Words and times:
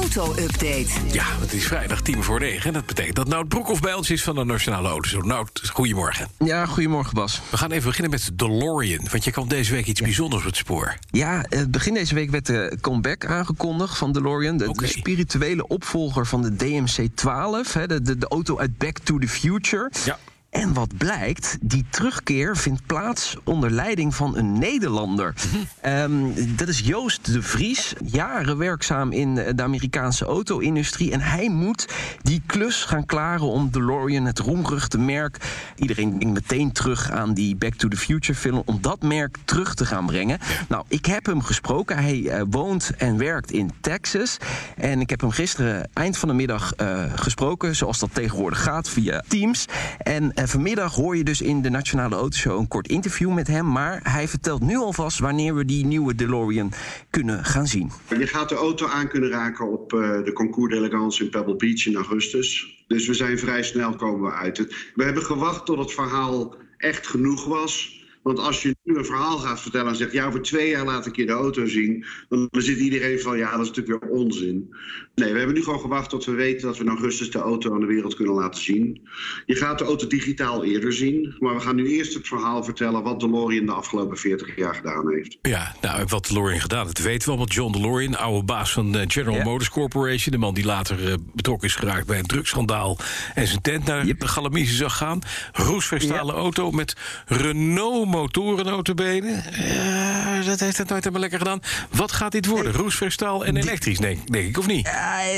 Auto-update. 0.00 0.88
Ja, 1.12 1.24
het 1.40 1.52
is 1.52 1.66
vrijdag 1.66 2.00
tien 2.00 2.22
voor 2.22 2.40
negen. 2.40 2.72
Dat 2.72 2.86
betekent 2.86 3.16
dat 3.16 3.28
Nout 3.28 3.48
Broekhoff 3.48 3.80
bij 3.80 3.94
ons 3.94 4.10
is 4.10 4.22
van 4.22 4.34
de 4.34 4.44
Nationale 4.44 4.88
Autoshow. 4.88 5.24
Nout, 5.24 5.70
goedemorgen. 5.72 6.28
Ja, 6.38 6.66
goedemorgen 6.66 7.14
Bas. 7.14 7.40
We 7.50 7.56
gaan 7.56 7.70
even 7.70 7.86
beginnen 7.86 8.10
met 8.10 8.24
de 8.24 8.34
DeLorean. 8.34 9.06
Want 9.10 9.24
je 9.24 9.30
kwam 9.30 9.48
deze 9.48 9.72
week 9.72 9.86
iets 9.86 10.00
bijzonders 10.00 10.42
op 10.42 10.48
het 10.48 10.56
spoor. 10.56 10.96
Ja, 11.10 11.44
eh, 11.44 11.62
begin 11.68 11.94
deze 11.94 12.14
week 12.14 12.30
werd 12.30 12.46
de 12.46 12.78
comeback 12.80 13.26
aangekondigd 13.26 13.98
van 13.98 14.12
DeLorean. 14.12 14.56
De, 14.56 14.72
spirituele 14.82 15.66
opvolger 15.66 16.26
van 16.26 16.42
de 16.42 16.56
DMC-12. 16.56 17.72
hè, 17.72 17.86
De, 17.86 18.02
de, 18.02 18.18
de 18.18 18.28
auto 18.28 18.58
uit 18.58 18.78
Back 18.78 18.98
to 18.98 19.18
the 19.18 19.28
Future. 19.28 19.90
Ja. 20.04 20.18
En 20.50 20.72
wat 20.72 20.96
blijkt, 20.96 21.58
die 21.60 21.84
terugkeer 21.90 22.56
vindt 22.56 22.86
plaats 22.86 23.36
onder 23.44 23.70
leiding 23.70 24.14
van 24.14 24.36
een 24.36 24.58
Nederlander. 24.58 25.34
Ehm, 25.80 26.12
dat 26.56 26.68
is 26.68 26.78
Joost 26.78 27.32
de 27.32 27.42
Vries, 27.42 27.94
jaren 28.04 28.58
werkzaam 28.58 29.12
in 29.12 29.34
de 29.34 29.62
Amerikaanse 29.62 30.24
auto-industrie. 30.24 31.12
En 31.12 31.20
hij 31.20 31.48
moet 31.48 31.88
die 32.22 32.42
klus 32.46 32.84
gaan 32.84 33.06
klaren 33.06 33.46
om 33.46 33.70
DeLorean, 33.70 34.24
het 34.24 34.38
roemruchte 34.38 34.98
merk... 34.98 35.36
iedereen 35.76 36.18
denkt 36.18 36.34
meteen 36.34 36.72
terug 36.72 37.10
aan 37.10 37.34
die 37.34 37.56
Back 37.56 37.74
to 37.74 37.88
the 37.88 37.96
Future 37.96 38.38
film... 38.38 38.62
om 38.64 38.78
dat 38.80 39.02
merk 39.02 39.36
terug 39.44 39.74
te 39.74 39.86
gaan 39.86 40.06
brengen. 40.06 40.38
Nou, 40.68 40.84
ik 40.88 41.06
heb 41.06 41.26
hem 41.26 41.42
gesproken. 41.42 41.96
Hij 41.96 42.28
eh, 42.28 42.42
woont 42.50 42.92
en 42.96 43.18
werkt 43.18 43.50
in 43.50 43.70
Texas. 43.80 44.36
En 44.76 45.00
ik 45.00 45.10
heb 45.10 45.20
hem 45.20 45.30
gisteren 45.30 45.88
eind 45.92 46.18
van 46.18 46.28
de 46.28 46.34
middag 46.34 46.72
eh, 46.72 47.04
gesproken... 47.14 47.76
zoals 47.76 47.98
dat 47.98 48.14
tegenwoordig 48.14 48.62
gaat, 48.62 48.88
via 48.88 49.24
Teams. 49.28 49.66
En 49.98 50.34
eh, 50.40 50.46
vanmiddag 50.46 50.94
hoor 50.94 51.16
je 51.16 51.24
dus 51.24 51.40
in 51.40 51.62
de 51.62 51.70
Nationale 51.70 52.14
Autoshow 52.14 52.58
een 52.58 52.68
kort 52.68 52.88
interview 52.88 53.32
met 53.32 53.46
hem. 53.46 53.72
Maar 53.72 54.00
hij 54.02 54.28
vertelt 54.28 54.60
nu 54.60 54.76
alvast 54.76 55.18
wanneer 55.18 55.54
we 55.54 55.64
die 55.64 55.86
nieuwe 55.86 56.14
DeLorean 56.14 56.72
kunnen 57.10 57.44
gaan 57.44 57.66
zien. 57.66 57.90
Je 58.18 58.26
gaat 58.26 58.48
de 58.48 58.54
auto 58.54 58.86
aan 58.86 59.08
kunnen 59.08 59.30
raken 59.30 59.72
op 59.72 59.92
eh, 59.92 60.24
de 60.24 60.32
Concours 60.32 60.72
d'Elegance 60.72 61.24
in 61.24 61.30
Pebble 61.30 61.56
Beach 61.56 61.86
in 61.86 61.96
augustus. 61.96 62.82
Dus 62.86 63.06
we 63.06 63.14
zijn 63.14 63.38
vrij 63.38 63.62
snel 63.62 63.96
komen 63.96 64.32
uit. 64.32 64.58
We 64.94 65.04
hebben 65.04 65.22
gewacht 65.22 65.66
tot 65.66 65.78
het 65.78 65.92
verhaal 65.92 66.54
echt 66.76 67.06
genoeg 67.06 67.44
was. 67.44 68.02
Want 68.22 68.38
als 68.38 68.62
je 68.62 68.76
nu 68.82 68.96
een 68.96 69.04
verhaal 69.04 69.38
gaat 69.38 69.60
vertellen 69.60 69.88
en 69.88 69.96
zegt... 69.96 70.12
ja, 70.12 70.26
over 70.26 70.42
twee 70.42 70.68
jaar 70.68 70.84
laat 70.84 71.06
ik 71.06 71.16
je 71.16 71.26
de 71.26 71.32
auto 71.32 71.66
zien... 71.66 72.04
dan 72.28 72.48
zit 72.52 72.78
iedereen 72.78 73.20
van, 73.20 73.38
ja, 73.38 73.50
dat 73.50 73.60
is 73.60 73.68
natuurlijk 73.68 74.04
weer 74.04 74.12
onzin. 74.12 74.74
Nee, 75.14 75.32
we 75.32 75.38
hebben 75.38 75.56
nu 75.56 75.62
gewoon 75.62 75.80
gewacht 75.80 76.10
tot 76.10 76.24
we 76.24 76.32
weten... 76.32 76.66
dat 76.66 76.76
we 76.76 76.84
in 76.84 76.90
augustus 76.90 77.30
de 77.30 77.38
auto 77.38 77.74
aan 77.74 77.80
de 77.80 77.86
wereld 77.86 78.14
kunnen 78.14 78.34
laten 78.34 78.62
zien. 78.62 79.08
Je 79.46 79.54
gaat 79.54 79.78
de 79.78 79.84
auto 79.84 80.06
digitaal 80.06 80.64
eerder 80.64 80.92
zien. 80.92 81.34
Maar 81.38 81.54
we 81.54 81.60
gaan 81.60 81.74
nu 81.76 81.88
eerst 81.88 82.14
het 82.14 82.28
verhaal 82.28 82.64
vertellen... 82.64 83.02
wat 83.02 83.20
DeLorean 83.20 83.66
de 83.66 83.72
afgelopen 83.72 84.16
40 84.16 84.56
jaar 84.56 84.74
gedaan 84.74 85.10
heeft. 85.10 85.38
Ja, 85.42 85.74
nou, 85.80 86.04
wat 86.08 86.26
DeLorean 86.26 86.60
gedaan, 86.60 86.86
dat 86.86 86.98
weten 86.98 87.24
we 87.24 87.28
allemaal. 87.28 87.48
John 87.48 87.72
DeLorean, 87.72 88.16
oude 88.16 88.44
baas 88.44 88.72
van 88.72 88.96
eh, 88.96 89.04
General 89.06 89.36
Ja. 89.36 89.44
Motors 89.44 89.70
Corporation. 89.70 90.32
De 90.32 90.38
man 90.38 90.54
die 90.54 90.64
later 90.64 91.08
eh, 91.08 91.14
betrokken 91.34 91.68
is 91.68 91.74
geraakt 91.74 92.06
bij 92.06 92.18
een 92.18 92.26
drugsschandaal... 92.26 92.98
en 93.34 93.46
zijn 93.46 93.60
tent 93.60 93.84
naar 93.84 94.06
Yep. 94.06 94.20
de 94.20 94.28
Galamiezen 94.28 94.76
zag 94.76 94.96
gaan. 94.96 95.20
Roesverstalen 95.52 96.34
auto 96.34 96.70
met 96.70 96.96
Renault 97.26 98.08
motoren 98.10 98.64
notabene. 98.64 99.42
Ja, 99.74 100.40
dat 100.42 100.60
heeft 100.60 100.78
het 100.78 100.88
nooit 100.88 101.04
helemaal 101.04 101.20
lekker 101.20 101.38
gedaan. 101.38 101.60
Wat 101.90 102.12
gaat 102.12 102.32
dit 102.32 102.46
worden? 102.46 102.72
Roesverstaal 102.72 103.44
en 103.44 103.56
elektrisch, 103.56 103.98
denk, 103.98 104.32
denk 104.32 104.48
ik, 104.48 104.58
of 104.58 104.66
niet? 104.66 104.90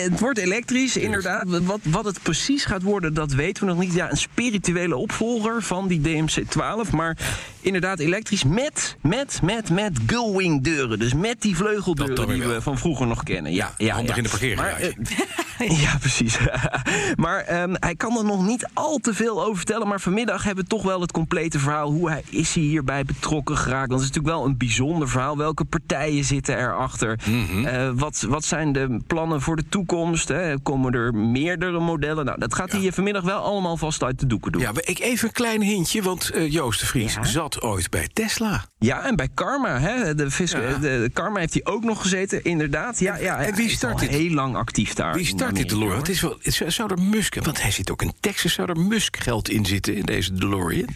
Het 0.03 0.21
wordt 0.21 0.39
elektrisch, 0.39 0.97
inderdaad. 0.97 1.45
Wat, 1.47 1.81
wat 1.83 2.05
het 2.05 2.23
precies 2.23 2.65
gaat 2.65 2.83
worden, 2.83 3.15
dat 3.15 3.33
weten 3.33 3.67
we 3.67 3.73
nog 3.73 3.81
niet. 3.81 3.93
Ja, 3.93 4.11
een 4.11 4.17
spirituele 4.17 4.97
opvolger 4.97 5.63
van 5.63 5.89
die 5.89 6.01
DMC-12. 6.01 6.91
Maar 6.91 7.17
inderdaad 7.61 7.99
elektrisch 7.99 8.45
met, 8.45 8.97
met, 9.01 9.41
met, 9.43 9.71
met 9.71 9.99
gullwing 10.07 10.63
deuren. 10.63 10.99
Dus 10.99 11.15
met 11.15 11.41
die 11.41 11.57
vleugeldeuren 11.57 12.29
die 12.29 12.43
wel. 12.43 12.55
we 12.55 12.63
van 12.63 12.79
vroeger 12.79 13.07
nog 13.07 13.23
kennen. 13.23 13.53
Ja, 13.53 13.75
ja, 13.79 13.95
handig 13.95 14.11
ja. 14.11 14.17
in 14.17 14.23
de 14.23 14.29
parkeergarage. 14.29 14.95
Ja, 15.59 15.97
precies. 16.01 16.39
maar 17.25 17.39
ehm, 17.41 17.75
hij 17.79 17.95
kan 17.95 18.19
er 18.19 18.25
nog 18.25 18.47
niet 18.47 18.69
al 18.73 18.99
te 18.99 19.15
veel 19.15 19.43
over 19.45 19.57
vertellen. 19.57 19.89
Maar 19.89 20.01
vanmiddag 20.01 20.45
hebben 20.45 20.65
we 20.65 20.71
toch 20.71 20.83
wel 20.83 21.01
het 21.01 21.13
complete 21.13 21.59
verhaal. 21.59 21.91
Hoe 21.91 22.11
hij, 22.11 22.23
is 22.29 22.55
hij 22.55 22.63
hierbij 22.63 23.05
betrokken 23.05 23.57
geraakt? 23.57 23.91
Dat 23.91 24.01
is 24.01 24.07
natuurlijk 24.07 24.35
wel 24.35 24.45
een 24.45 24.57
bijzonder 24.57 25.09
verhaal. 25.09 25.37
Welke 25.37 25.65
partijen 25.65 26.25
zitten 26.25 26.59
erachter? 26.59 27.19
Mhm. 27.25 27.65
Eh, 27.65 27.91
wat, 27.95 28.25
wat 28.29 28.45
zijn 28.45 28.73
de 28.73 29.01
plannen 29.07 29.41
voor 29.41 29.57
de 29.57 29.65
toekomst? 29.69 30.29
Hè? 30.29 30.59
Komen 30.61 30.93
er 30.93 31.15
meerdere 31.15 31.81
modellen? 31.81 32.25
Nou, 32.25 32.39
dat 32.39 32.55
gaat 32.55 32.71
hij 32.73 32.81
hier 32.81 32.93
vanmiddag 32.93 33.23
wel 33.23 33.41
allemaal 33.41 33.77
vast 33.77 34.03
uit 34.03 34.21
de 34.21 34.27
doeken 34.27 34.53
doen. 34.53 34.61
Ja, 34.63 34.73
maar 34.73 34.83
ik 34.87 34.99
even 34.99 35.29
een 35.29 35.35
klein 35.35 35.63
hintje, 35.63 36.03
want 36.03 36.31
eh, 36.31 36.51
Joost 36.53 36.81
de 36.81 36.87
Vries 36.87 37.15
Ja? 37.15 37.25
zat 37.25 37.63
ooit 37.63 37.91
bij 37.91 38.09
Tesla. 38.13 38.65
Ja, 38.79 39.05
en 39.07 39.17
bij 39.17 39.29
Karma, 39.35 39.79
hè? 39.79 40.15
De, 40.15 40.31
vis, 40.31 40.51
Ja. 40.53 40.59
de, 40.61 40.79
de 40.81 41.11
Karma 41.13 41.39
heeft 41.39 41.53
hij 41.53 41.65
ook 41.65 41.85
nog 41.85 42.01
gezeten, 42.01 42.45
inderdaad. 42.45 42.99
Ja, 42.99 43.17
ja, 43.17 43.39
en 43.39 43.55
wie 43.55 43.67
is 43.67 43.73
start 43.73 44.01
al 44.01 44.07
heel 44.09 44.31
lang 44.31 44.57
actief 44.57 44.95
daar. 44.95 45.13
Wie 45.13 45.21
in 45.21 45.27
start 45.27 45.52
DeLorean? 45.55 45.99
Het 45.99 46.09
is 46.09 46.21
wel, 46.21 46.39
het 46.43 46.55
zou- 46.55 46.71
zou 46.71 46.91
er 46.91 47.03
Musk, 47.03 47.35
want 47.45 47.63
hij 47.63 47.71
zit 47.71 47.91
ook 47.91 48.03
in 48.03 48.13
Texas, 48.21 48.53
zou 48.53 48.69
er 48.69 48.81
Musk 48.81 49.17
geld 49.17 49.49
in 49.51 49.67
zitten 49.67 49.95
in 49.97 50.05
deze 50.05 50.33
DeLorean? 50.33 50.87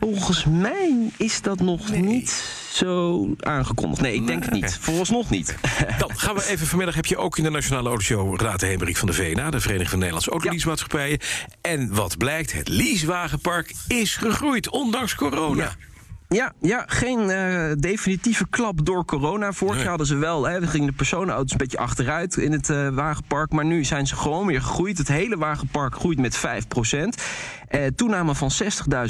Volgens 0.00 0.44
mij 0.44 1.10
is 1.16 1.40
dat 1.42 1.60
nog 1.60 1.90
niet 1.90 2.44
zo 2.72 3.26
aangekondigd. 3.40 4.00
Nee, 4.02 4.14
ik 4.14 4.26
denk 4.26 4.44
het 4.44 4.52
niet. 4.52 4.78
Vooralsnog 4.80 5.30
niet. 5.30 5.54
Dan 5.98 6.18
gaan 6.18 6.34
we 6.34 6.46
even 6.46 6.66
vanmiddag. 6.66 6.94
Heb 6.94 7.06
je 7.06 7.16
ook 7.16 7.38
in 7.38 7.44
de 7.44 7.50
Nationale 7.50 7.88
Autoshow 7.88 8.40
Raad 8.40 8.60
Hemerik 8.60 8.96
van 8.96 9.08
de 9.08 9.14
VNA, 9.14 9.50
de 9.50 9.60
Vereniging 9.60 9.88
van 9.88 9.98
Nederlandse 9.98 10.30
Autoleasemaatschappijen. 10.30 11.18
En 11.60 11.94
wat 11.94 12.16
blijkt, 12.18 12.52
het 12.52 12.68
leasewagenpark 12.68 13.72
is 13.88 14.16
gegroeid, 14.16 14.68
ondanks 14.70 15.14
corona. 15.14 15.62
Ja. 15.62 15.76
Ja, 16.28 16.52
ja 16.60 16.84
geen 16.86 17.30
eh, 17.30 17.72
definitieve 17.78 18.46
klap 18.50 18.86
door 18.86 19.04
corona. 19.04 19.52
Vorig 19.52 19.72
Nee. 19.72 19.80
jaar 19.82 19.88
hadden 19.88 20.06
ze 20.06 20.16
wel, 20.16 20.44
hè, 20.48 20.66
gingen 20.66 20.86
de 20.86 20.92
personenauto's 20.92 21.50
een 21.52 21.56
beetje 21.58 21.78
achteruit 21.78 22.36
in 22.36 22.52
het 22.52 22.70
eh, 22.70 22.88
wagenpark. 22.88 23.52
Maar 23.52 23.64
nu 23.64 23.84
zijn 23.84 24.06
ze 24.06 24.16
gewoon 24.16 24.46
weer 24.46 24.60
gegroeid. 24.62 24.98
Het 24.98 25.08
hele 25.08 25.36
wagenpark 25.36 25.94
groeit 25.94 26.18
met 26.18 26.36
5 26.36 26.66
Eh, 27.68 27.86
toename 27.96 28.34
van 28.34 28.50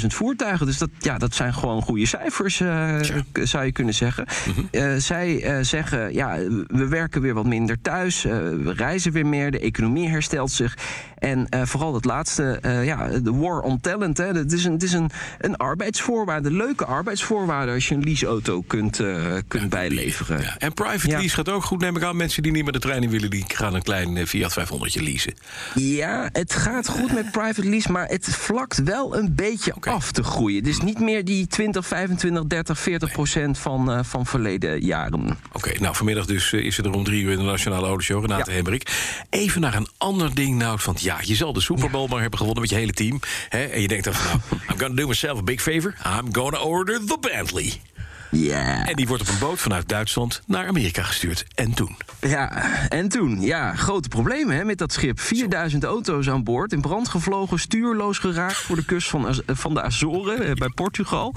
60.000 0.01 0.05
voertuigen. 0.07 0.65
Dus 0.65 0.77
dat, 0.77 0.89
ja, 0.99 1.17
dat 1.17 1.35
zijn 1.35 1.53
gewoon 1.53 1.81
goede 1.81 2.05
cijfers, 2.05 2.59
eh, 2.59 2.95
zou 3.43 3.65
je 3.65 3.71
kunnen 3.71 3.93
zeggen. 3.93 4.25
Eh, 4.71 4.95
zij 4.95 5.43
eh, 5.43 5.63
zeggen, 5.63 6.13
ja, 6.13 6.37
we 6.67 6.87
werken 6.87 7.21
weer 7.21 7.33
wat 7.33 7.45
minder 7.45 7.81
thuis. 7.81 8.23
we 8.23 8.73
reizen 8.75 9.11
weer 9.11 9.25
meer. 9.25 9.51
De 9.51 9.59
economie 9.59 10.09
herstelt 10.09 10.51
zich. 10.51 10.77
En 11.17 11.47
vooral 11.67 11.93
het 11.93 12.05
laatste, 12.05 12.59
ja, 12.83 13.07
de 13.07 13.33
war 13.33 13.61
on 13.61 13.79
talent. 13.79 14.17
Hè. 14.17 14.25
Het 14.25 14.51
is, 14.51 14.65
een, 14.65 14.71
het 14.71 14.83
is 14.83 14.93
een, 14.93 15.09
een 15.39 15.57
arbeidsvoorwaarde, 15.57 16.51
leuke 16.51 16.85
arbeidsvoorwaarde... 16.85 17.71
als 17.71 17.87
je 17.87 17.95
een 17.95 18.03
leaseauto 18.03 18.61
kunt, 18.61 19.01
kunt 19.47 19.69
bijleveren. 19.69 20.41
Ja, 20.41 20.55
en 20.57 20.73
private 20.73 21.07
Ja. 21.07 21.17
lease 21.17 21.35
gaat 21.35 21.49
ook 21.49 21.63
goed, 21.63 21.79
neem 21.79 21.95
ik 21.95 22.03
aan. 22.03 22.15
Mensen 22.15 22.43
die 22.43 22.51
niet 22.51 22.63
meer 22.63 22.73
de 22.73 22.79
trein 22.79 23.03
in 23.03 23.09
willen, 23.09 23.29
die 23.29 23.45
gaan 23.47 23.73
een 23.73 23.83
klein 23.83 24.27
Fiat 24.27 24.53
500 24.53 25.01
leasen. 25.01 25.33
Ja, 25.75 26.29
het 26.31 26.53
gaat 26.53 26.87
goed 26.87 27.13
met 27.13 27.31
private 27.31 27.69
lease, 27.69 27.91
maar 27.91 28.07
het 28.07 28.27
vlakt 28.55 28.83
wel 28.83 29.17
een 29.17 29.35
beetje 29.35 29.73
af 29.79 30.11
te 30.11 30.23
groeien. 30.23 30.57
Het 30.57 30.67
is 30.67 30.79
niet 30.79 30.99
meer 30.99 31.25
die 31.25 31.47
20, 31.47 31.87
25, 31.87 32.43
30, 32.45 32.79
40 32.79 33.11
procent 33.11 33.57
van, 33.57 33.91
eh, 33.91 33.99
van 34.03 34.25
verleden 34.25 34.85
jaren. 34.85 35.37
Oké, 35.51 35.79
nou 35.79 35.95
vanmiddag 35.95 36.25
dus 36.25 36.53
eh, 36.53 36.65
is 36.65 36.77
het 36.77 36.85
er 36.85 36.91
om 36.91 37.03
drie 37.03 37.23
uur 37.23 37.31
in 37.31 37.37
de 37.37 37.43
Nationale 37.43 37.87
Autoshow. 37.87 38.21
Renate 38.21 38.49
Ja. 38.49 38.55
Hemmerik. 38.55 38.91
Even 39.29 39.61
naar 39.61 39.75
een 39.75 39.87
ander 39.97 40.35
ding 40.35 40.57
nou. 40.57 40.79
Want 40.85 41.01
ja, 41.01 41.17
je 41.21 41.35
zal 41.35 41.53
de 41.53 41.61
Super 41.61 41.89
Bowl 41.89 42.07
maar 42.07 42.21
hebben 42.21 42.39
gewonnen 42.39 42.61
met 42.61 42.71
je 42.71 42.77
hele 42.77 42.93
team. 42.93 43.19
Hè? 43.49 43.63
En 43.63 43.81
je 43.81 43.87
denkt 43.87 44.03
dan 44.03 44.13
van 44.13 44.41
nou, 44.49 44.61
I'm 44.69 44.79
gonna 44.79 44.95
do 44.95 45.07
myself 45.07 45.37
a 45.37 45.43
big 45.43 45.61
favor. 45.61 45.95
I'm 46.19 46.35
gonna 46.35 46.59
order 46.59 47.05
the 47.05 47.17
Bentley. 47.19 47.81
Ja. 48.31 48.85
En 48.85 48.95
die 48.95 49.07
wordt 49.07 49.21
op 49.21 49.29
een 49.29 49.39
boot 49.39 49.59
vanuit 49.59 49.89
Duitsland 49.89 50.41
naar 50.45 50.67
Amerika 50.67 51.03
gestuurd. 51.03 51.45
En 51.55 51.73
toen? 51.73 51.97
Ja, 52.21 52.51
en 52.89 53.09
toen, 53.09 53.41
ja, 53.41 53.75
grote 53.75 54.07
problemen 54.07 54.55
hè, 54.55 54.65
met 54.65 54.77
dat 54.77 54.93
schip. 54.93 55.19
4000 55.19 55.83
auto's 55.83 56.29
aan 56.29 56.43
boord, 56.43 56.73
in 56.73 56.81
brand 56.81 57.09
gevlogen, 57.09 57.59
stuurloos 57.59 58.17
geraakt 58.17 58.57
voor 58.57 58.75
de 58.75 58.85
kust 58.85 59.09
van, 59.09 59.41
van 59.45 59.73
de 59.73 59.81
Azoren 59.81 60.45
eh, 60.45 60.53
bij 60.53 60.69
Portugal. 60.69 61.33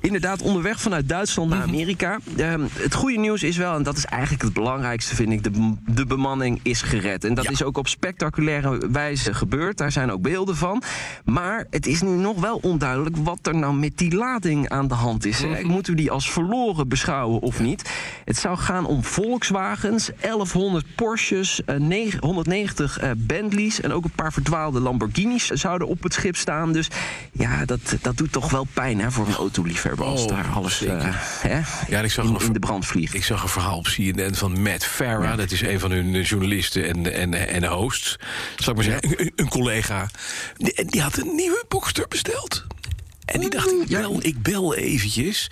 Inderdaad, 0.00 0.42
onderweg 0.42 0.80
vanuit 0.80 1.08
Duitsland 1.08 1.50
naar 1.50 1.62
Amerika. 1.62 2.18
Ehm, 2.36 2.62
het 2.72 2.94
goede 2.94 3.18
nieuws 3.18 3.42
is 3.42 3.56
wel, 3.56 3.74
en 3.74 3.82
dat 3.82 3.96
is 3.96 4.04
eigenlijk 4.04 4.42
het 4.42 4.52
belangrijkste, 4.52 5.14
vind 5.14 5.32
ik, 5.32 5.42
de, 5.42 5.74
de 5.86 6.06
bemanning 6.06 6.60
is 6.62 6.82
gered. 6.82 7.24
En 7.24 7.34
dat 7.34 7.44
Ja. 7.44 7.50
is 7.50 7.62
ook 7.62 7.78
op 7.78 7.88
spectaculaire 7.88 8.88
wijze 8.92 9.34
gebeurd. 9.34 9.78
Daar 9.78 9.92
zijn 9.92 10.10
ook 10.12 10.22
beelden 10.22 10.56
van. 10.56 10.82
Maar 11.24 11.66
het 11.70 11.86
is 11.86 12.02
nu 12.02 12.08
nog 12.10 12.40
wel 12.40 12.58
onduidelijk 12.62 13.16
wat 13.16 13.38
er 13.46 13.54
nou 13.56 13.74
met 13.74 13.98
die 13.98 14.14
lading 14.14 14.68
aan 14.68 14.88
de 14.88 14.94
hand 14.94 15.24
is. 15.24 15.42
hè. 15.42 15.62
Moeten 15.62 15.92
we 15.94 16.00
die 16.00 16.10
als 16.10 16.30
verloren 16.30 16.88
beschouwen 16.88 17.40
of 17.40 17.60
niet? 17.60 17.90
Het 18.24 18.36
zou 18.36 18.56
gaan 18.56 18.86
om 18.86 19.04
Volkswagens, 19.04 20.10
1100 20.20 20.86
Porsches, 20.94 21.64
eh, 21.64 21.76
negen- 21.76 22.20
190 22.24 22.98
eh, 22.98 23.10
Bentleys 23.16 23.80
en 23.80 23.92
ook 23.92 24.04
een 24.04 24.10
paar 24.10 24.32
verdwaalde 24.32 24.80
Lamborghinis 24.80 25.46
zouden 25.46 25.88
op 25.88 26.02
het 26.02 26.12
schip 26.14 26.36
staan. 26.36 26.72
Dus 26.72 26.88
ja, 27.32 27.64
dat, 27.64 27.96
dat 28.02 28.16
doet 28.16 28.32
toch 28.32 28.50
wel 28.50 28.66
pijn 28.72 29.00
hè, 29.00 29.10
voor 29.10 29.26
een 29.26 29.34
autoliefhebber. 29.34 29.86
Oh, 29.98 30.28
daar 30.28 30.46
alles 30.54 30.84
eh, 30.84 30.96
hè, 31.40 31.60
Ja, 31.88 32.00
ik 32.00 32.10
zag 32.10 32.24
in, 32.24 32.34
een- 32.34 32.40
in 32.40 32.52
de 32.52 32.58
brand 32.58 32.86
vliegt. 32.86 33.14
Ik 33.14 33.24
zag 33.24 33.42
een 33.42 33.48
verhaal 33.48 33.76
op 33.78 33.84
CNN 33.86 34.34
van 34.34 34.62
Matt 34.62 34.84
Farah. 34.84 35.36
Dat 35.36 35.50
is 35.50 35.60
een 35.60 35.80
van 35.80 35.90
hun 35.90 36.14
eh, 36.14 36.24
journalisten 36.24 36.88
en, 36.88 37.12
en, 37.12 37.34
en 37.48 37.64
hosts. 37.64 38.16
Zal 38.56 38.68
ik 38.70 38.74
maar 38.76 38.84
zeggen, 39.00 39.20
een, 39.20 39.32
een 39.36 39.48
collega. 39.48 40.08
Die, 40.56 40.72
en 40.74 40.86
die 40.86 41.02
had 41.02 41.16
een 41.16 41.34
nieuwe 41.34 41.64
Boxster 41.68 42.08
besteld. 42.08 42.66
En 43.24 43.40
die 43.40 43.50
dacht, 43.50 43.70
ik 43.72 43.88
bel, 43.88 44.18
ik 44.24 44.42
bel 44.42 44.74
eventjes 44.74 45.50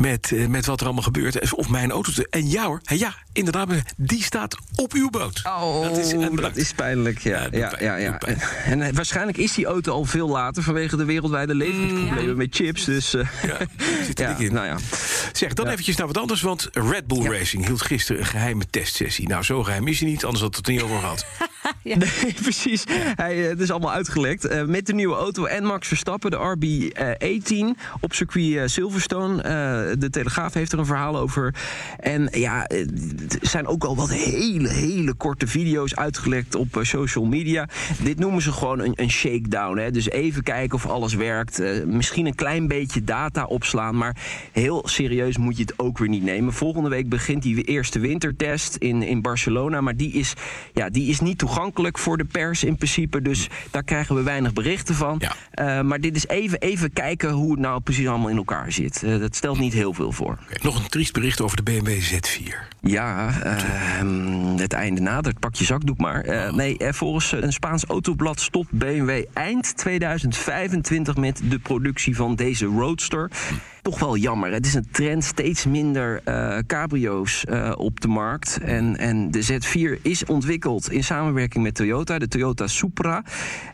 met, 0.00 0.32
eh, 0.32 0.46
met 0.46 0.66
wat 0.66 0.78
er 0.80 0.84
allemaal 0.86 1.02
gebeurt. 1.04 1.52
Of 1.54 1.68
mijn 1.68 1.90
auto... 1.90 2.12
te- 2.12 2.26
En 2.30 2.50
ja 2.50 2.64
hoor, 2.66 2.80
ja, 2.82 3.14
inderdaad, 3.32 3.68
die 3.96 4.22
staat 4.22 4.56
op 4.76 4.92
uw 4.92 5.10
boot. 5.10 5.40
Oh, 5.44 5.82
dat 5.82 5.96
is, 5.98 6.14
dat 6.34 6.56
is 6.56 6.72
pijnlijk. 6.72 7.18
Ja, 7.18 7.48
Ja, 7.50 7.96
ja. 7.96 8.18
En 8.64 8.82
eh, 8.82 8.92
waarschijnlijk 8.94 9.38
is 9.38 9.52
die 9.54 9.66
auto 9.66 9.92
al 9.92 10.04
veel 10.04 10.28
later 10.28 10.62
vanwege 10.62 10.96
de 10.96 11.04
wereldwijde 11.04 11.54
leveringsproblemen 11.54 12.36
met 12.36 12.54
chips. 12.54 12.84
Dus 12.84 13.14
eh, 13.14 13.26
Ja, 13.42 13.56
zit 14.06 14.20
er 14.20 14.40
in. 14.44 14.52
nou 14.52 14.66
ja. 14.66 14.76
Zeg, 15.32 15.52
dan 15.54 15.66
eventjes 15.66 15.96
naar 15.96 16.06
wat 16.06 16.18
anders, 16.18 16.40
want 16.42 16.68
Red 16.72 17.06
Bull 17.06 17.26
Racing 17.38 17.66
hield 17.66 17.82
gisteren 17.82 18.20
een 18.20 18.26
geheime 18.28 18.64
testsessie. 18.70 19.28
Nou, 19.28 19.42
zo 19.42 19.62
geheim 19.62 19.88
is 19.88 20.00
hij 20.00 20.08
niet, 20.08 20.24
anders 20.24 20.42
had 20.44 20.56
het 20.56 20.66
er 20.66 20.72
niet 20.72 20.82
over 20.82 20.98
gehad. 20.98 21.26
Nee, 21.98 22.34
precies. 22.42 22.84
Hij, 23.14 23.42
eh, 23.42 23.48
het 23.48 23.60
is 23.60 23.70
allemaal 23.70 23.92
uitgelekt. 23.92 24.44
Eh, 24.44 24.64
met 24.64 24.86
de 24.86 24.94
nieuwe 24.94 25.14
auto 25.14 25.44
en 25.44 25.64
Max 25.64 25.88
Verstappen, 25.88 26.30
de 26.30 26.36
RB18 26.36 27.80
op 28.00 28.12
circuit 28.12 28.56
eh, 28.56 28.62
Silverstone. 28.66 29.42
De 29.98 30.10
Telegraaf 30.10 30.54
heeft 30.54 30.72
er 30.72 30.78
een 30.78 30.86
verhaal 30.86 31.18
over. 31.18 31.54
En 31.98 32.28
ja, 32.32 32.66
er 32.66 32.86
zijn 33.40 33.66
ook 33.66 33.84
al 33.84 33.96
wat 33.96 34.10
hele, 34.10 34.68
hele 34.68 35.14
korte 35.14 35.46
video's 35.46 35.94
uitgelekt 35.94 36.54
op 36.54 36.78
social 36.82 37.24
media. 37.24 37.68
Dit 38.02 38.18
noemen 38.18 38.42
ze 38.42 38.52
gewoon 38.52 38.78
een, 38.78 38.92
een 38.94 39.10
shakedown. 39.10 39.78
Hè? 39.78 39.90
Dus 39.90 40.10
even 40.10 40.42
kijken 40.42 40.74
of 40.74 40.86
alles 40.86 41.14
werkt. 41.14 41.84
Misschien 41.86 42.26
een 42.26 42.34
klein 42.34 42.68
beetje 42.68 43.04
data 43.04 43.44
opslaan, 43.44 43.96
maar 43.96 44.16
heel 44.52 44.82
serieus 44.88 45.38
moet 45.38 45.56
je 45.56 45.62
het 45.62 45.78
ook 45.78 45.98
weer 45.98 46.08
niet 46.08 46.22
nemen. 46.22 46.52
Volgende 46.52 46.88
week 46.88 47.08
begint 47.08 47.42
die 47.42 47.62
eerste 47.62 47.98
wintertest 47.98 48.76
in, 48.76 49.02
in 49.02 49.22
Barcelona. 49.22 49.80
Maar 49.80 49.96
die 49.96 50.12
is, 50.12 50.34
ja, 50.72 50.90
die 50.90 51.08
is 51.08 51.20
niet 51.20 51.38
toegankelijk 51.38 51.59
voor 51.92 52.16
de 52.16 52.24
pers 52.24 52.64
in 52.64 52.76
principe. 52.76 53.22
Dus 53.22 53.48
daar 53.70 53.82
krijgen 53.82 54.14
we 54.14 54.22
weinig 54.22 54.52
berichten 54.52 54.94
van. 54.94 55.16
Ja. 55.18 55.34
Eh, 55.50 55.80
maar 55.80 56.00
dit 56.00 56.16
is 56.16 56.26
even, 56.26 56.58
even 56.58 56.92
kijken 56.92 57.30
hoe 57.30 57.50
het 57.50 57.60
nou 57.60 57.80
precies 57.80 58.06
allemaal 58.06 58.28
in 58.28 58.36
elkaar 58.36 58.72
zit. 58.72 59.02
Eh, 59.02 59.18
dat 59.18 59.36
stelt 59.36 59.58
niet 59.58 59.72
heel 59.72 59.94
veel 59.94 60.12
voor. 60.12 60.38
Nog 60.62 60.78
een 60.78 60.88
triest 60.88 61.12
bericht 61.12 61.40
over 61.40 61.56
de 61.56 61.62
BMW 61.62 62.00
Z4. 62.00 62.68
Ja, 62.80 63.40
ehm, 63.42 64.56
het 64.56 64.72
einde 64.72 65.00
nadert. 65.00 65.38
Pak 65.38 65.54
je 65.54 65.64
zakdoek 65.64 65.98
maar. 65.98 66.20
Eh, 66.20 66.52
nee, 66.52 66.78
eh, 66.78 66.92
volgens 66.92 67.32
een 67.32 67.52
Spaans 67.52 67.84
autoblad 67.84 68.40
stopt 68.40 68.70
BMW 68.70 69.24
eind 69.32 69.76
2025 69.76 71.16
met 71.16 71.40
de 71.44 71.58
productie 71.58 72.16
van 72.16 72.34
deze 72.34 72.66
Roadster. 72.66 73.30
Toch 73.82 73.98
wel 73.98 74.16
jammer. 74.16 74.52
Het 74.52 74.66
is 74.66 74.74
een 74.74 74.88
trend, 74.90 75.24
steeds 75.24 75.66
minder 75.66 76.20
eh, 76.24 76.58
cabrio's 76.66 77.44
eh, 77.44 77.72
op 77.76 78.00
de 78.00 78.08
markt. 78.08 78.58
En, 78.62 78.96
en 78.96 79.30
de 79.30 79.44
Z4 79.52 80.02
is 80.02 80.24
ontwikkeld 80.24 80.90
in 80.90 81.04
samenwerking 81.04 81.64
met 81.64 81.74
Toyota, 81.74 82.18
de 82.18 82.28
Toyota 82.28 82.66
Supra. 82.66 83.22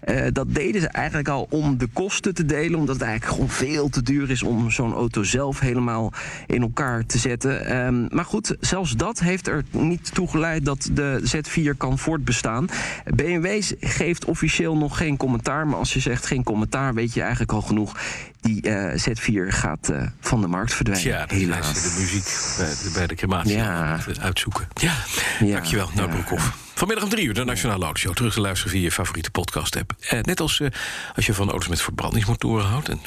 Eh, 0.00 0.26
dat 0.32 0.54
deden 0.54 0.80
ze 0.80 0.88
eigenlijk 0.88 1.28
al 1.28 1.46
om 1.50 1.78
de 1.78 1.86
kosten 1.92 2.34
te 2.34 2.44
delen, 2.44 2.78
omdat 2.78 2.94
het 2.94 3.04
eigenlijk 3.04 3.34
gewoon 3.34 3.50
veel 3.50 3.88
te 3.88 4.02
duur 4.02 4.30
is 4.30 4.42
om 4.42 4.70
zo'n 4.70 4.92
auto 4.92 5.22
zelf 5.22 5.60
helemaal 5.60 6.12
in 6.46 6.62
elkaar 6.62 7.06
te 7.06 7.18
zetten. 7.18 7.66
Ehm, 7.66 8.06
maar 8.10 8.24
goed, 8.24 8.56
zelfs 8.60 8.96
dat 8.96 9.18
heeft 9.18 9.46
er 9.48 9.64
niet 9.70 10.14
toe 10.14 10.28
geleid 10.28 10.64
dat 10.64 10.90
de 10.92 11.20
Z4 11.22 11.76
kan 11.76 11.98
voortbestaan. 11.98 12.66
BMW 13.14 13.62
geeft 13.80 14.24
officieel 14.24 14.76
nog 14.76 14.96
geen 14.96 15.16
commentaar, 15.16 15.66
maar 15.66 15.78
als 15.78 15.94
je 15.94 16.00
zegt 16.00 16.26
geen 16.26 16.42
commentaar, 16.42 16.94
weet 16.94 17.14
je 17.14 17.20
eigenlijk 17.20 17.52
al 17.52 17.62
genoeg. 17.62 17.96
Die 18.40 18.62
eh, 18.62 19.00
Z4 19.08 19.48
gaat 19.48 19.88
eh, 20.00 20.08
van 20.20 20.40
de 20.40 20.46
markt 20.46 20.74
verdwijnen. 20.74 21.10
Ja, 21.12 21.24
helaas. 21.28 21.72
de 21.82 21.96
muziek 22.00 22.56
bij 22.58 22.68
de, 22.82 22.90
bij 22.94 23.06
de 23.06 23.14
crematie 23.14 23.56
Ja. 23.56 23.98
het 24.06 24.18
uitzoeken. 24.20 24.68
Ja, 24.74 24.94
Ja, 25.40 25.52
dankjewel. 25.52 25.90
Nou, 25.94 26.08
ja. 26.08 26.14
Broekhoff. 26.14 26.56
Vanmiddag 26.74 27.04
om 27.04 27.10
drie 27.10 27.26
uur 27.26 27.34
de 27.34 27.44
Nationale 27.44 27.84
Autoshow. 27.84 28.14
Terug 28.14 28.32
te 28.34 28.40
luisteren 28.40 28.72
via 28.72 28.82
je 28.82 28.92
favoriete 28.92 29.30
podcast-app. 29.30 29.92
Eh, 30.00 30.20
net 30.20 30.40
als 30.40 30.60
eh, 30.60 30.68
als 31.14 31.26
je 31.26 31.34
van 31.34 31.50
auto's 31.50 31.68
met 31.68 31.80
verbrandingsmotoren 31.82 32.66
houdt... 32.66 32.88
en 32.88 33.00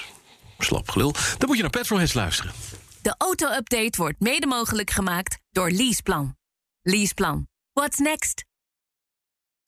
slap 0.60 0.90
gelul, 0.90 1.12
dan 1.38 1.48
moet 1.48 1.56
je 1.56 1.62
naar 1.62 1.72
Petrolheads 1.72 2.14
luisteren. 2.14 2.52
De 3.02 3.16
auto-update 3.18 3.98
wordt 3.98 4.20
mede 4.20 4.48
mogelijk 4.48 4.92
gemaakt 4.92 5.38
door 5.52 5.72
Leaseplan. 5.72 6.36
Leaseplan. 6.82 7.48
What's 7.74 7.98
next? 7.98 8.48